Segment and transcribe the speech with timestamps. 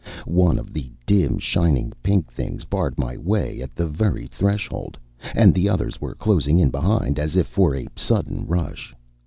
[0.25, 4.97] One of the dim shining pink things barred my way at the very threshold,
[5.35, 8.95] and the others were closing in behind, as if for a sudden rush.